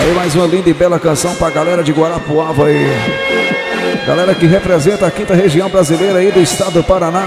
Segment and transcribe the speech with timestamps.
[0.00, 2.86] Aí mais uma linda e bela canção pra galera de Guarapuava aí.
[4.06, 7.26] Galera que representa a quinta região brasileira aí do estado do Paraná.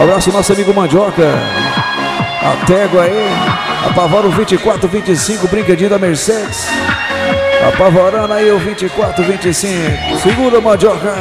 [0.00, 1.28] Abraço nosso amigo Mandioca.
[2.40, 3.26] A Tego aí.
[3.90, 6.68] Apavora o 24, 25, brinquedinho da Mercedes.
[7.68, 10.18] Apavorando aí o 24, 25.
[10.22, 11.16] Segura, Mandioca.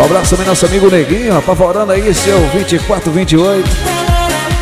[0.00, 3.68] Um abraço também nosso amigo Neguinho, apavorando aí seu 24, 28.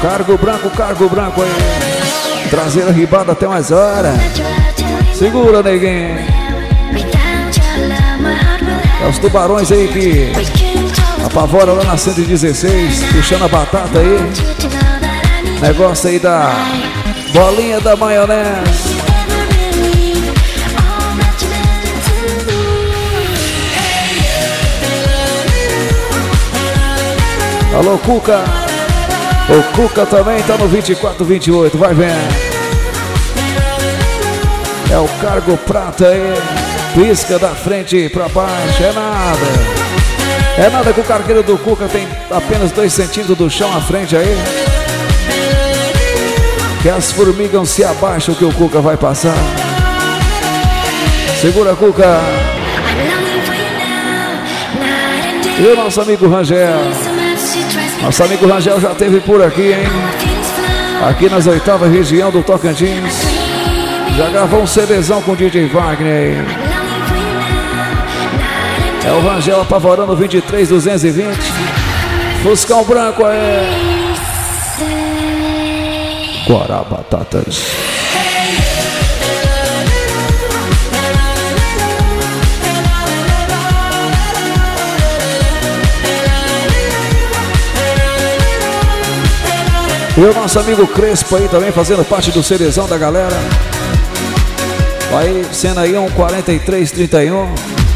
[0.02, 2.50] Cargo branco, cargo branco aí.
[2.50, 4.14] Traseira ribada até mais hora.
[5.14, 6.18] Segura, Neguinho.
[9.00, 10.32] É os tubarões aí que
[11.24, 14.18] apavora lá na 116, puxando a batata aí.
[15.60, 16.52] Negócio aí da
[17.32, 18.87] bolinha da maionese.
[27.78, 28.40] Alô, Cuca.
[29.48, 31.78] O Cuca também tá no 24, 28.
[31.78, 32.48] Vai vendo.
[34.90, 36.34] É o cargo prata aí.
[36.92, 38.82] Pisca da frente pra baixo.
[38.82, 39.46] É nada.
[40.58, 44.16] É nada que o cargueiro do Cuca tem apenas 2 centímetros do chão à frente
[44.16, 44.36] aí.
[46.82, 49.36] Que as formigas se abaixam que o Cuca vai passar.
[51.40, 52.20] Segura, Cuca.
[55.60, 57.17] E o nosso amigo Rangel.
[58.02, 59.86] Nosso amigo Rangel já esteve por aqui, hein?
[61.08, 63.14] Aqui nas oitavas região do Tocantins.
[64.16, 66.44] Já gravou um CDzão com o DJ Wagner.
[69.04, 71.38] É o Rangel apavorando 23 220.
[72.42, 74.14] Fuscão branco aí.
[76.46, 76.84] Guará
[90.18, 93.36] E o nosso amigo Crespo aí também fazendo parte do Cerezão da galera.
[95.12, 97.46] Vai sendo aí um 43-31.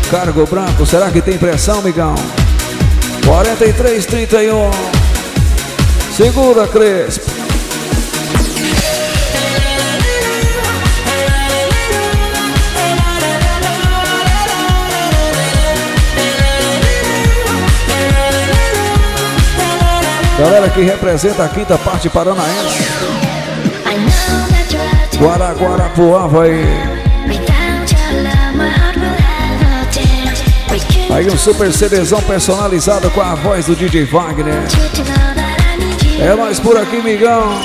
[0.08, 0.86] Cargo branco.
[0.86, 2.14] Será que tem pressão, migão?
[3.26, 4.70] 43-31.
[6.16, 7.41] Segura, Crespo.
[20.42, 22.82] Galera que representa a quinta parte paranaense.
[25.16, 26.64] Guará, Guarapuava aí.
[31.14, 34.64] Aí um super CDzão personalizado com a voz do DJ Wagner.
[36.20, 37.60] É nós por aqui, migão.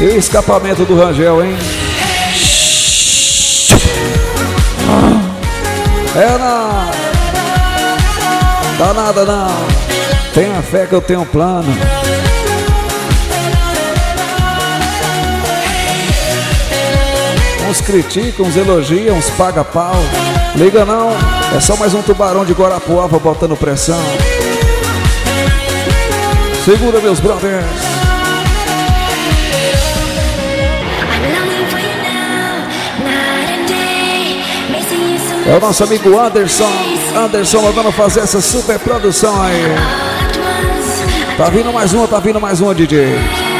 [0.00, 1.54] E o escapamento do Rangel, hein?
[6.16, 7.01] É na
[8.82, 9.46] Dá nada não.
[10.34, 11.72] Tenha fé que eu tenho um plano.
[17.70, 19.94] Uns criticam, uns elogiam, uns paga pau.
[20.56, 21.10] Liga não,
[21.56, 24.02] é só mais um tubarão de Guarapuava botando pressão.
[26.64, 28.01] Segura meus brothers.
[35.46, 36.70] É o nosso amigo Anderson.
[37.16, 39.62] Anderson mandando fazer essa super produção aí.
[41.36, 43.51] Tá vindo mais uma, tá vindo mais uma, DJ.